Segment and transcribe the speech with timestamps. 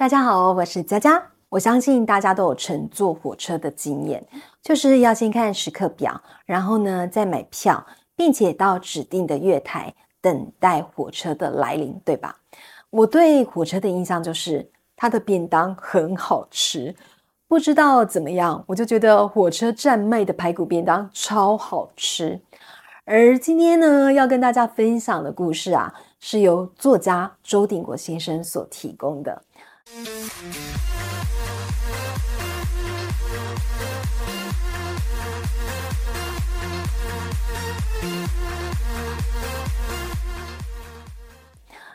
[0.00, 1.22] 大家好，我是佳佳。
[1.50, 4.26] 我相信大家都有乘坐火车的经验，
[4.62, 7.86] 就是要先看时刻表，然后呢再买票，
[8.16, 12.34] 并且到指定的月台等待火车的来临，对吧？
[12.88, 16.96] 我对火车的印象就是它的便当很好吃，
[17.46, 22.40] 不知道怎么样，我就觉得火车站卖的排骨便当超好吃。
[23.04, 29.42] 而今天呢，要跟大家分享的故事啊，是由作家周鼎国先生所提供的。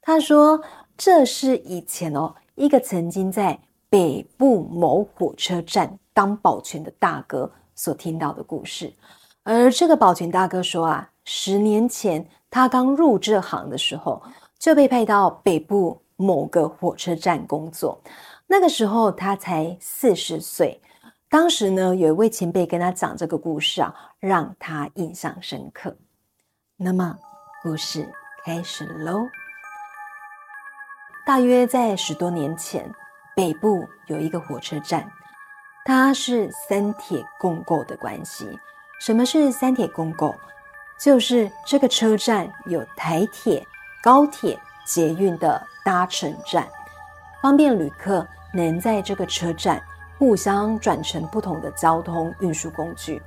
[0.00, 0.62] 他说
[0.96, 8.92] ：“这是以前哦，一个曾经在北部某火车站当保全的大哥所听到的故事。
[9.42, 14.22] 而这个保全大哥说啊，十年前他刚入这行的时候，
[14.58, 17.98] 就被派到北部某个火车站工作。
[18.46, 20.78] 那个时候他才四十岁。
[21.30, 25.96] 当时呢，有一位前辈跟他讲这个故事啊，让他印象深刻。
[26.76, 27.18] 那么，
[27.62, 28.10] 故事
[28.44, 29.26] 开始喽。”
[31.26, 32.90] 大约在十多年前，
[33.36, 35.12] 北部有一个火车站，
[35.84, 38.48] 它是三铁共构的关系。
[38.98, 40.34] 什么是三铁共构？
[40.98, 43.64] 就是这个车站有台铁、
[44.02, 46.66] 高铁、捷运的搭乘站，
[47.42, 49.82] 方便旅客能在这个车站
[50.16, 53.20] 互相转乘不同的交通运输工具。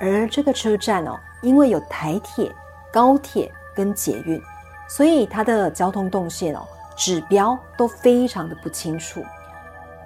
[0.00, 2.50] 而这个车站哦，因为有台铁、
[2.90, 4.42] 高铁跟捷运，
[4.88, 6.66] 所以它的交通动线哦。
[6.96, 9.24] 指标都非常的不清楚，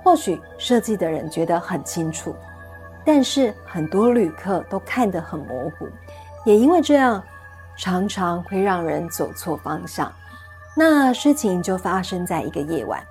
[0.04, 2.36] 或许设计的人觉得很清楚，
[3.02, 5.88] 但是很多旅客都看得很模糊，
[6.44, 7.22] 也因为这样，
[7.78, 10.12] 常常会让人走错方向。
[10.74, 13.04] 那事情就发生在一个夜晚，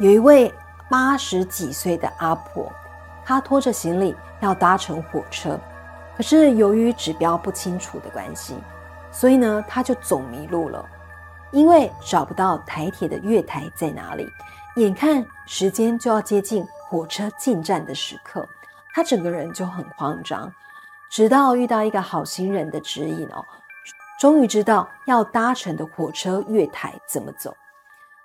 [0.00, 0.52] 有一位
[0.90, 2.72] 八十几岁的阿婆，
[3.24, 5.58] 她拖着行李要搭乘火车，
[6.16, 8.56] 可是由于指标不清楚的关系，
[9.12, 10.84] 所以呢，她就走迷路了。
[11.52, 14.28] 因为找不到台铁的月台在哪里，
[14.74, 18.44] 眼看时间就要接近火车进站的时刻，
[18.92, 20.52] 她整个人就很慌张。
[21.08, 23.44] 直到遇到一个好心人的指引哦，
[24.24, 27.54] 终于知道要搭乘的火车月台怎么走。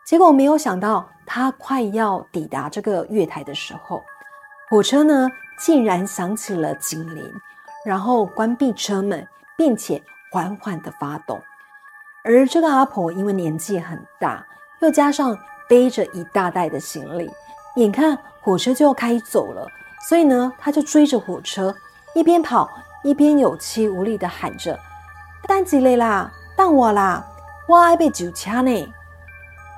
[0.06, 4.02] 结果没有想到，他快要抵达这个月台的时候，
[4.70, 5.30] 火车呢
[5.60, 7.30] 竟然响起了警铃，
[7.86, 9.28] 然后关闭车门，
[9.58, 10.02] 并且
[10.32, 11.38] 缓缓的发动。
[12.24, 14.48] 而这个阿婆因为年纪很大，
[14.80, 15.38] 又加上
[15.68, 17.30] 背着一大袋的行李，
[17.76, 19.68] 眼看火车就要开走了，
[20.08, 21.76] 所以呢，他就追着火车，
[22.16, 22.70] 一边跑
[23.04, 24.80] 一边有气无力的喊着
[25.47, 27.25] ：“等几累啦，等我啦，
[27.67, 28.94] 我爱被酒掐呢。”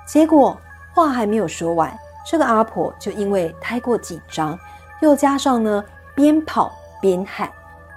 [0.05, 0.57] 结果
[0.93, 4.57] 话还没有说完，这个阿婆就因为太过紧张，
[5.01, 5.83] 又加上呢
[6.15, 7.49] 边跑边喊，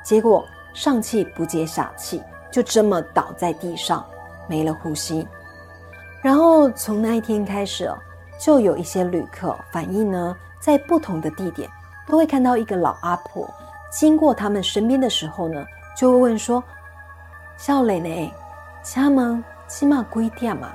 [0.02, 4.04] 结果上气不接下气，就这么倒在地上。
[4.46, 5.26] 没了呼吸，
[6.20, 7.91] 然后从那一天开始，
[8.38, 11.66] 就有一些旅客反映呢，在不同的地点
[12.06, 13.48] 都会看到一个老阿婆
[13.91, 15.64] 经过他们身边的时候呢，
[15.96, 16.62] 就会问说
[17.56, 18.32] ：“小磊呢？
[18.82, 20.70] 家门起码几点嘛？”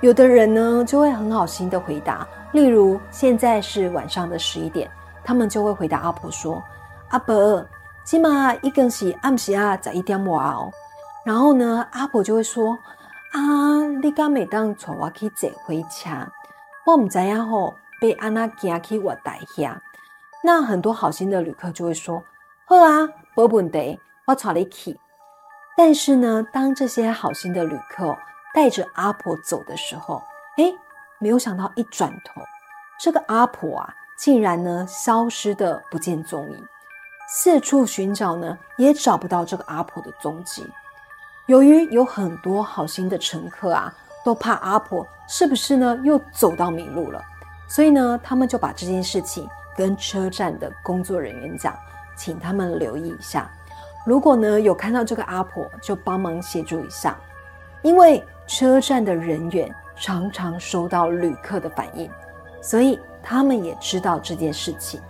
[0.00, 4.90] 有的人呢就会很好心的回答，例如现在是晚上的十一点，
[5.24, 6.62] 他们就会回答阿婆说
[7.08, 7.64] ：“阿伯，
[8.04, 10.70] 起码一根是暗时啊，十一点哇哦。”
[11.24, 12.76] 然后呢，阿婆就会说
[13.32, 16.10] ：“啊，你敢每当带我去坐火车，
[16.84, 19.80] 我唔知呀吼，被安娜惊去我带下。”
[20.44, 22.22] 那很多好心的旅客就会说
[22.68, 25.00] ：“好啊，没问题，我带你去。”
[25.76, 28.16] 但是呢，当这些好心的旅客
[28.54, 30.22] 带着阿婆走的时候，
[30.56, 30.72] 哎，
[31.18, 32.40] 没有想到一转头，
[33.00, 36.64] 这个阿婆啊，竟然呢消失的不见踪影，
[37.28, 40.64] 四处寻找呢，也找不到这个阿婆的踪迹。
[41.46, 43.92] 由于有很多好心的乘客啊，
[44.24, 47.20] 都怕阿婆是不是呢又走到迷路了，
[47.68, 51.76] 所以呢，他们就把这件事情跟车站的工作人员讲，
[52.16, 53.50] 请他们留意一下。
[54.04, 57.16] 如果呢有看到这个阿婆，就帮忙协助一下。
[57.82, 62.10] 因为车站的人员常常收到旅客的反应，
[62.60, 65.00] 所以他们也知道这件事情。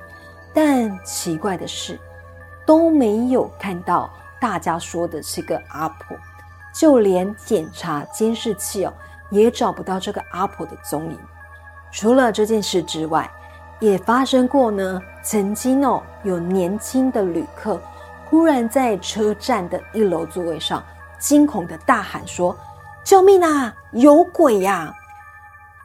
[0.53, 1.99] 但奇怪的是，
[2.65, 4.11] 都没有看到。
[4.41, 6.15] 大家说的这个阿婆，
[6.75, 8.93] 就连检查监视器哦，
[9.31, 11.19] 也找不到这个阿婆的踪影。
[11.91, 13.31] 除了这件事之外，
[13.81, 15.01] 也发生过呢。
[15.23, 17.81] 曾经哦，有年轻的旅客
[18.35, 20.85] 忽然在车站的一楼座位上
[21.21, 22.55] 惊恐的大喊说
[23.05, 24.93] ：“救命啊，有鬼呀！”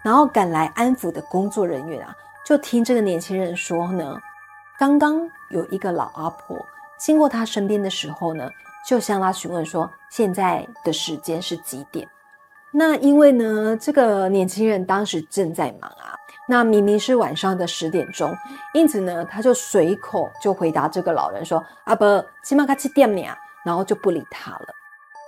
[0.03, 2.11] 然后赶来安抚的工作人员啊，
[2.43, 4.19] 就听这个年轻人说呢，
[4.79, 6.57] 刚刚有一个老阿婆
[6.97, 8.49] 经过他身边的时候呢，
[8.87, 12.09] 就向他询问说，现在的时间是几点？
[12.71, 16.17] 那因为呢，这个年轻人当时正在忙啊，
[16.51, 18.35] 那明明是晚上的十点钟，
[18.73, 24.65] 因此呢，他就随口就回答这个老人说：“阿伯，起码卡七点呀。”然后就不理他了。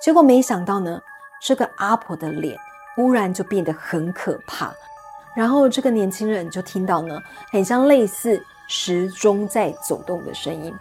[0.02, 1.00] 结果没想到呢，
[1.40, 2.58] 这个阿婆的脸
[2.96, 4.74] 忽然就变得很可怕，
[5.36, 7.22] 然后这个年轻人就听到呢，
[7.52, 10.74] 很像类似时钟在走动的声音。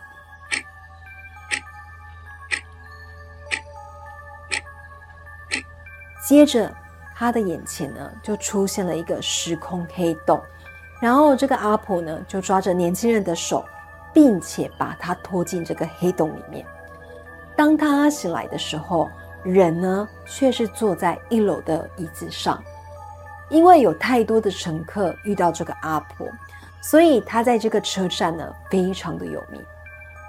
[6.26, 6.72] 接着，
[7.20, 10.40] 他的眼前呢就出现了一个时空黑洞，
[11.02, 13.62] 然后这个阿婆呢就抓着年轻人的手，
[14.10, 16.64] 并且把他拖进这个黑洞里面。
[17.54, 19.06] 当他醒来的时候，
[19.42, 22.58] 人呢却是坐在一楼的椅子上，
[23.50, 26.26] 因为有太多的乘客遇到这个阿婆，
[26.80, 29.62] 所以他在这个车站呢非常的有名，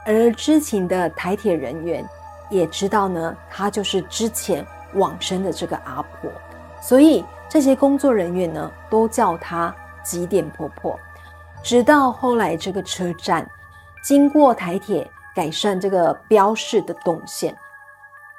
[0.06, 2.06] 而知情的台铁人员
[2.50, 4.68] 也知道呢，他就是之前。
[4.96, 6.30] 往生的这个阿婆，
[6.82, 9.74] 所以这些工作人员呢，都叫她
[10.04, 11.00] 几点婆婆。
[11.64, 13.48] 直到后来这个车站
[14.04, 17.56] 经过台铁改善这个标示的动线，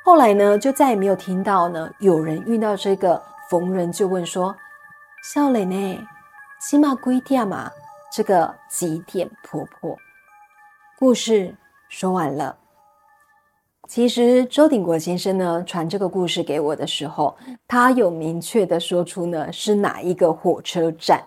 [0.05, 4.55] 后来呢，就再也没有听到呢有人遇到这个逢人就问说
[5.23, 6.09] ：“小磊呢，
[6.61, 7.71] 起码几点嘛？”
[8.13, 9.97] 这个几点婆婆，
[10.99, 11.55] 故事
[11.89, 12.57] 说完了。
[13.89, 17.37] 其实周鼎国先生呢传这个故事给我的时候，
[17.67, 21.21] 他有明确的说出呢是哪一个火车站，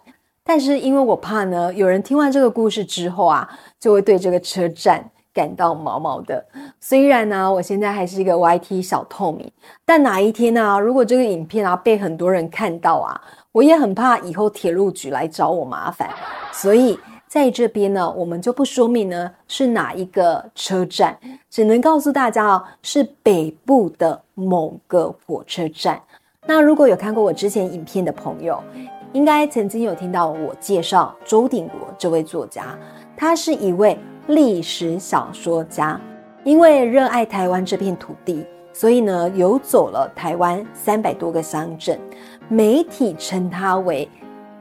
[0.44, 3.48] 但是因为我怕呢有人听完这个故事之后啊，
[3.80, 5.04] 就会对这个车站
[5.34, 6.44] 感到毛毛的。
[6.80, 9.52] 虽然呢我现在还是一个 YT 小透明，
[9.86, 16.10] 但哪一天呢如果这个影片啊被很多人看到啊，我也很怕以后铁路局来找我麻烦，
[16.52, 16.98] 所以。
[17.36, 21.18] 在这边呢，我们就不说明呢是哪一个车站，
[21.50, 26.02] 只能告诉大家哦，是北部的某个火车站。
[26.46, 28.64] 那如果有看过我之前影片的朋友，
[29.12, 32.80] 应该曾经有听到我介绍周鼎国这位作家，
[33.18, 36.00] 他是一位历史小说家，
[36.46, 42.00] 因为热爱台湾这片土地，所以呢游走了台湾三百多个乡镇，
[42.48, 44.08] 媒体称他为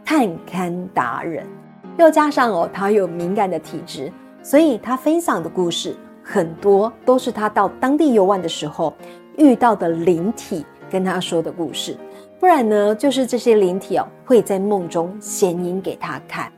[0.05, 1.47] 探勘达人。
[1.97, 4.13] 又加上哦，他有敏感的体质，
[4.43, 8.93] 所以他分享的故事很多都是他到当地游玩的时候
[9.37, 11.97] 遇到的灵体跟他说的故事。
[12.41, 16.53] 不然呢，就是这些灵体哦会在梦中显影给他看，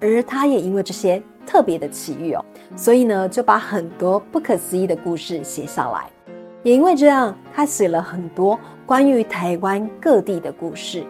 [0.00, 2.44] 而他也因为这些特别的奇遇哦，
[2.74, 6.06] 所以呢就把很多不可思议的故事写下来。
[6.64, 11.04] 也因为这样，他写了很多关于台湾各地的故事，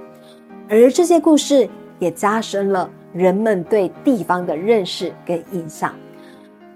[0.68, 1.66] 而这些故事
[1.98, 2.90] 也加深了。
[3.12, 5.94] 人们对地方的认识跟印象，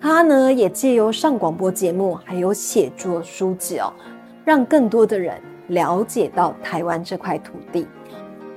[0.01, 3.93] 他呢也借由上广播节目，还有写作书籍哦，
[4.45, 7.87] 让更多的人了解到台湾这块土地。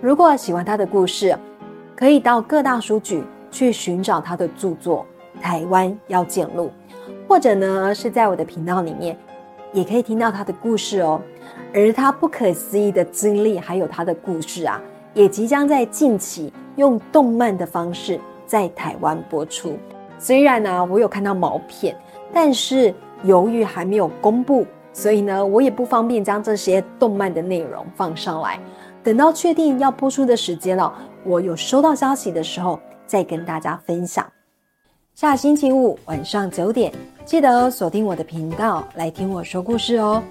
[0.01, 1.37] 如果喜欢他的故事，
[1.95, 5.05] 可以到各大书局去寻找他的著作
[5.41, 6.71] 《台湾要见录》，
[7.27, 9.17] 或者呢是在我的频道里面，
[9.73, 11.21] 也可以听到他的故事哦。
[11.73, 14.81] 而他不可思议的经历，还有他的故事啊，
[15.13, 16.53] 也即将在近期。
[16.75, 19.77] 用动漫的方式在台湾播出。
[20.17, 21.95] 虽然呢，我有看到毛片，
[22.33, 28.59] 但是由于还没有公布，所以呢，我也不方便将这些动漫的内容放上来。
[29.03, 30.91] 等到确定要播出的时间了，
[31.23, 34.25] 我有收到消息的时候再跟大家分享。
[35.13, 36.91] 下星期五晚上九点，
[37.25, 40.23] 记得锁定我的频道来听我说故事哦。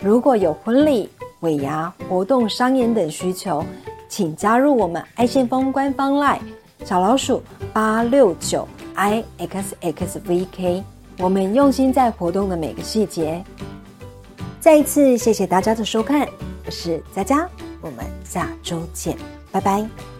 [0.00, 1.08] 如果有婚礼、
[1.40, 3.64] 尾牙、活动、商演等需求。
[4.14, 6.38] 请加入我们爱信封官方 LINE
[6.84, 7.42] 小老鼠
[7.72, 10.84] 八六九 i x x v k，
[11.18, 13.44] 我们用心在活动的每个细节。
[14.60, 16.28] 再一次谢谢大家的收看，
[16.64, 17.48] 我是佳佳，
[17.80, 19.16] 我们下周见，
[19.50, 20.13] 拜拜。